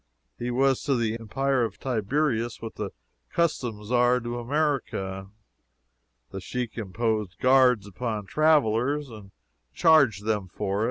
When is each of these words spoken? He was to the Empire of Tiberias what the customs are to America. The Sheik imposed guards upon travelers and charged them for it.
He 0.39 0.49
was 0.49 0.81
to 0.85 0.95
the 0.95 1.13
Empire 1.19 1.63
of 1.63 1.77
Tiberias 1.79 2.59
what 2.59 2.73
the 2.73 2.89
customs 3.31 3.91
are 3.91 4.19
to 4.19 4.39
America. 4.39 5.29
The 6.31 6.41
Sheik 6.41 6.75
imposed 6.75 7.37
guards 7.37 7.85
upon 7.85 8.25
travelers 8.25 9.09
and 9.09 9.29
charged 9.75 10.25
them 10.25 10.47
for 10.47 10.79
it. 10.79 10.79